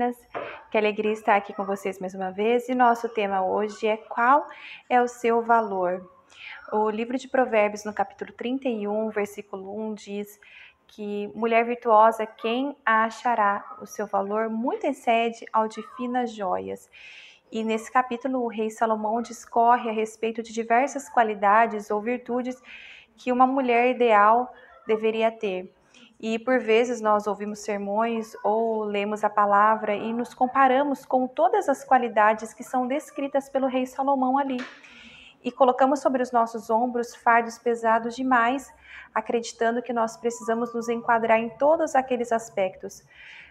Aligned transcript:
Meninas. 0.00 0.16
Que 0.70 0.78
alegria 0.78 1.12
estar 1.12 1.36
aqui 1.36 1.52
com 1.52 1.64
vocês 1.64 1.98
mais 1.98 2.14
uma 2.14 2.30
vez. 2.30 2.70
E 2.70 2.74
nosso 2.74 3.06
tema 3.10 3.44
hoje 3.44 3.86
é 3.86 3.98
qual 3.98 4.48
é 4.88 5.00
o 5.02 5.06
seu 5.06 5.42
valor? 5.42 6.10
O 6.72 6.88
livro 6.88 7.18
de 7.18 7.28
Provérbios, 7.28 7.84
no 7.84 7.92
capítulo 7.92 8.32
31, 8.32 9.10
versículo 9.10 9.78
1, 9.90 9.94
diz 9.94 10.40
que 10.86 11.30
mulher 11.34 11.66
virtuosa, 11.66 12.24
quem 12.24 12.74
a 12.84 13.04
achará? 13.04 13.76
O 13.82 13.86
seu 13.86 14.06
valor 14.06 14.48
muito 14.48 14.86
excede 14.86 15.44
ao 15.52 15.68
de 15.68 15.82
finas 15.96 16.32
joias. 16.32 16.88
E 17.52 17.62
nesse 17.62 17.92
capítulo, 17.92 18.42
o 18.42 18.48
rei 18.48 18.70
Salomão 18.70 19.20
discorre 19.20 19.90
a 19.90 19.92
respeito 19.92 20.42
de 20.42 20.50
diversas 20.50 21.10
qualidades 21.10 21.90
ou 21.90 22.00
virtudes 22.00 22.56
que 23.18 23.30
uma 23.30 23.46
mulher 23.46 23.90
ideal 23.90 24.50
deveria 24.86 25.30
ter. 25.30 25.70
E 26.22 26.38
por 26.38 26.58
vezes 26.58 27.00
nós 27.00 27.26
ouvimos 27.26 27.60
sermões 27.60 28.36
ou 28.44 28.84
lemos 28.84 29.24
a 29.24 29.30
palavra 29.30 29.94
e 29.94 30.12
nos 30.12 30.34
comparamos 30.34 31.06
com 31.06 31.26
todas 31.26 31.66
as 31.66 31.82
qualidades 31.82 32.52
que 32.52 32.62
são 32.62 32.86
descritas 32.86 33.48
pelo 33.48 33.66
rei 33.66 33.86
Salomão 33.86 34.36
ali. 34.36 34.58
E 35.42 35.50
colocamos 35.50 36.00
sobre 36.00 36.22
os 36.22 36.30
nossos 36.30 36.68
ombros 36.68 37.14
fardos 37.14 37.56
pesados 37.58 38.14
demais, 38.14 38.70
acreditando 39.14 39.80
que 39.80 39.94
nós 39.94 40.18
precisamos 40.18 40.74
nos 40.74 40.90
enquadrar 40.90 41.38
em 41.38 41.48
todos 41.48 41.94
aqueles 41.94 42.32
aspectos. 42.32 43.02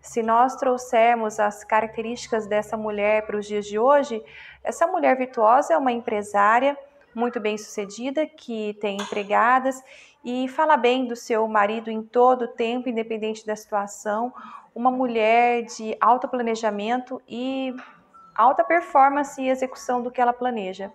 Se 0.00 0.22
nós 0.22 0.54
trouxermos 0.54 1.40
as 1.40 1.64
características 1.64 2.46
dessa 2.46 2.76
mulher 2.76 3.26
para 3.26 3.36
os 3.36 3.46
dias 3.46 3.66
de 3.66 3.78
hoje, 3.78 4.22
essa 4.62 4.86
mulher 4.86 5.16
virtuosa 5.16 5.74
é 5.74 5.78
uma 5.78 5.90
empresária 5.90 6.78
muito 7.14 7.38
bem 7.40 7.58
sucedida, 7.58 8.26
que 8.26 8.74
tem 8.80 8.96
empregadas 8.96 9.82
e 10.24 10.48
fala 10.48 10.76
bem 10.76 11.06
do 11.06 11.16
seu 11.16 11.46
marido 11.48 11.90
em 11.90 12.02
todo 12.02 12.42
o 12.42 12.48
tempo, 12.48 12.88
independente 12.88 13.44
da 13.46 13.56
situação. 13.56 14.32
Uma 14.74 14.90
mulher 14.90 15.64
de 15.64 15.96
alto 16.00 16.28
planejamento 16.28 17.20
e 17.28 17.74
alta 18.34 18.64
performance 18.64 19.40
e 19.40 19.48
execução 19.48 20.02
do 20.02 20.10
que 20.10 20.20
ela 20.20 20.32
planeja. 20.32 20.92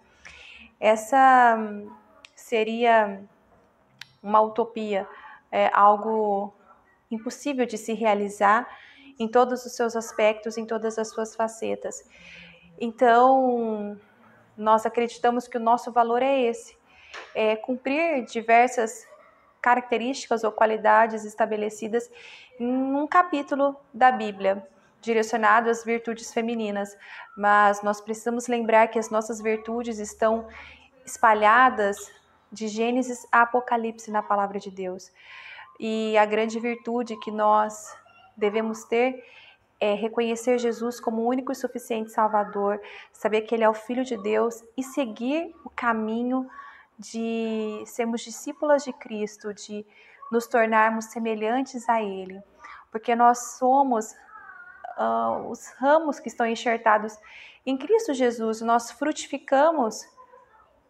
Essa 0.80 1.56
hum, 1.58 1.92
seria 2.36 3.22
uma 4.22 4.42
utopia, 4.42 5.08
é 5.52 5.70
algo 5.74 6.54
impossível 7.10 7.66
de 7.66 7.78
se 7.78 7.94
realizar 7.94 8.68
em 9.20 9.28
todos 9.28 9.66
os 9.66 9.74
seus 9.74 9.96
aspectos, 9.96 10.58
em 10.58 10.66
todas 10.66 10.98
as 10.98 11.10
suas 11.10 11.36
facetas. 11.36 12.04
Então, 12.80 13.98
nós 14.58 14.86
acreditamos 14.86 15.48
que 15.48 15.58
o 15.58 15.62
nosso 15.62 15.92
valor 15.92 16.22
é 16.22 16.42
esse, 16.42 16.78
é 17.36 17.56
cumprir 17.56 18.26
diversas 18.26 19.08
características 19.62 20.44
ou 20.44 20.52
qualidades 20.52 21.24
estabelecidas 21.24 22.10
em 22.60 22.68
um 22.68 23.06
capítulo 23.08 23.76
da 23.94 24.12
Bíblia, 24.12 24.66
direcionado 25.02 25.70
às 25.70 25.84
virtudes 25.84 26.34
femininas, 26.34 26.98
mas 27.38 27.82
nós 27.84 28.02
precisamos 28.02 28.48
lembrar 28.48 28.88
que 28.88 28.98
as 28.98 29.10
nossas 29.10 29.42
virtudes 29.42 30.00
estão 30.00 30.48
espalhadas 31.06 32.12
de 32.52 32.68
Gênesis 32.68 33.26
a 33.32 33.42
Apocalipse 33.42 34.10
na 34.10 34.24
palavra 34.24 34.60
de 34.60 34.72
Deus. 34.72 35.12
E 35.80 36.18
a 36.18 36.26
grande 36.26 36.60
virtude 36.60 37.16
que 37.20 37.32
nós 37.32 37.96
devemos 38.36 38.84
ter 38.86 39.24
é 39.80 39.94
reconhecer 39.94 40.58
Jesus 40.58 41.00
como 41.00 41.22
o 41.22 41.28
único 41.28 41.52
e 41.52 41.56
suficiente 41.56 42.12
Salvador, 42.12 42.82
saber 43.12 43.42
que 43.42 43.54
Ele 43.54 43.64
é 43.64 43.70
o 43.70 43.74
Filho 43.74 44.04
de 44.04 44.18
Deus 44.18 44.64
e 44.76 44.84
seguir 44.84 45.56
o 45.64 45.70
caminho 45.70 46.50
de 46.98 47.84
sermos 47.86 48.22
discípulas 48.22 48.84
de 48.84 48.92
Cristo, 48.94 49.54
de 49.54 49.86
nos 50.32 50.48
tornarmos 50.48 51.06
semelhantes 51.06 51.88
a 51.88 52.02
Ele, 52.02 52.42
porque 52.92 53.16
nós 53.16 53.58
somos 53.58 54.14
uh, 54.98 55.50
os 55.50 55.68
ramos 55.78 56.20
que 56.20 56.28
estão 56.28 56.46
enxertados 56.46 57.18
em 57.66 57.78
Cristo 57.78 58.14
Jesus, 58.14 58.62
nós 58.62 58.92
frutificamos 58.92 60.08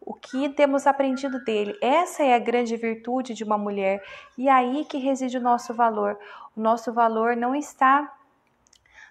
o 0.00 0.14
que 0.14 0.48
temos 0.48 0.86
aprendido 0.86 1.42
dele. 1.44 1.76
Essa 1.82 2.22
é 2.22 2.34
a 2.34 2.38
grande 2.38 2.76
virtude 2.76 3.34
de 3.34 3.44
uma 3.44 3.58
mulher 3.58 4.02
e 4.38 4.48
é 4.48 4.52
aí 4.52 4.84
que 4.84 4.96
reside 4.96 5.36
o 5.36 5.40
nosso 5.40 5.74
valor. 5.74 6.18
O 6.56 6.60
nosso 6.60 6.92
valor 6.92 7.36
não 7.36 7.54
está 7.54 8.17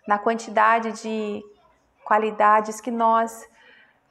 na 0.07 0.17
quantidade 0.17 0.93
de 1.03 1.43
qualidades 2.03 2.79
que 2.79 2.89
nós 2.89 3.47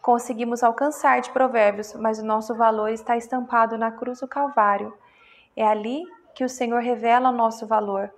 conseguimos 0.03 0.62
alcançar 0.62 1.21
de 1.21 1.31
provérbios, 1.31 1.95
mas 1.95 2.19
o 2.19 2.25
nosso 2.25 2.55
valor 2.55 2.91
está 2.91 3.17
estampado 3.17 3.77
na 3.79 3.91
cruz 3.91 4.21
do 4.21 4.29
Calvário. 4.29 4.97
É 5.57 5.67
ali 5.67 6.05
que 6.34 6.45
o 6.45 6.49
Senhor 6.49 6.81
revela 6.81 7.31
o 7.31 7.33
nosso 7.33 7.67
valor. 7.67 8.12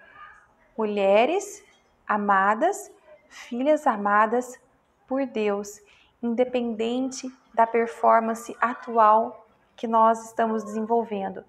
Mulheres 0.76 1.64
amadas, 2.06 2.90
filhas 3.28 3.86
amadas 3.86 4.60
por 5.06 5.24
Deus, 5.24 5.80
independente 6.22 7.32
da 7.54 7.66
performance 7.66 8.54
atual 8.60 9.46
que 9.76 9.86
nós 9.86 10.26
estamos 10.26 10.64
desenvolvendo. 10.64 11.44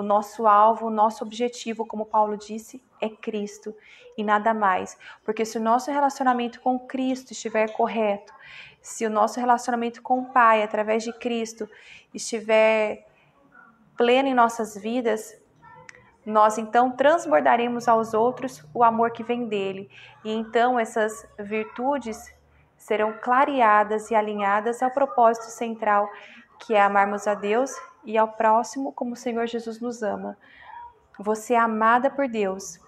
O 0.00 0.02
nosso 0.02 0.46
alvo, 0.46 0.86
o 0.86 0.90
nosso 0.90 1.22
objetivo, 1.22 1.84
como 1.84 2.06
Paulo 2.06 2.34
disse, 2.34 2.82
é 2.98 3.08
Cristo 3.10 3.74
e 4.16 4.24
nada 4.24 4.54
mais. 4.54 4.96
Porque 5.22 5.44
se 5.44 5.58
o 5.58 5.60
nosso 5.60 5.90
relacionamento 5.90 6.58
com 6.62 6.78
Cristo 6.78 7.32
estiver 7.32 7.70
correto, 7.74 8.32
se 8.80 9.04
o 9.04 9.10
nosso 9.10 9.38
relacionamento 9.38 10.00
com 10.00 10.20
o 10.20 10.32
Pai, 10.32 10.62
através 10.62 11.02
de 11.02 11.12
Cristo, 11.12 11.68
estiver 12.14 13.06
pleno 13.94 14.28
em 14.30 14.34
nossas 14.34 14.74
vidas, 14.74 15.38
nós 16.24 16.56
então 16.56 16.90
transbordaremos 16.92 17.86
aos 17.86 18.14
outros 18.14 18.64
o 18.72 18.82
amor 18.82 19.10
que 19.10 19.22
vem 19.22 19.48
dele. 19.48 19.90
E 20.24 20.32
então 20.32 20.78
essas 20.78 21.28
virtudes 21.38 22.34
serão 22.78 23.12
clareadas 23.20 24.10
e 24.10 24.14
alinhadas 24.14 24.82
ao 24.82 24.90
propósito 24.90 25.50
central, 25.50 26.08
que 26.60 26.74
é 26.74 26.82
amarmos 26.82 27.26
a 27.26 27.34
Deus 27.34 27.72
e 28.04 28.16
ao 28.16 28.28
próximo 28.28 28.92
como 28.92 29.12
o 29.12 29.16
Senhor 29.16 29.46
Jesus 29.46 29.80
nos 29.80 30.02
ama. 30.02 30.36
Você 31.18 31.54
é 31.54 31.58
amada 31.58 32.10
por 32.10 32.28
Deus 32.28 32.78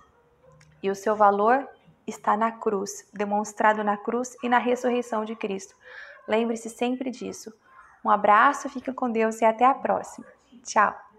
e 0.83 0.91
o 0.91 0.95
seu 0.95 1.15
valor 1.15 1.67
está 2.07 2.37
na 2.37 2.51
cruz, 2.51 3.09
demonstrado 3.13 3.85
na 3.85 3.97
cruz 3.97 4.37
e 4.43 4.49
na 4.49 4.59
ressurreição 4.59 5.25
de 5.25 5.37
Cristo. 5.37 5.75
Lembre-se 6.27 6.71
sempre 6.71 7.11
disso. 7.11 7.53
Um 8.05 8.11
abraço, 8.11 8.69
fica 8.69 8.93
com 8.93 9.11
Deus 9.11 9.41
e 9.41 9.45
até 9.45 9.65
a 9.65 9.75
próxima. 9.75 10.27
Tchau! 10.65 11.12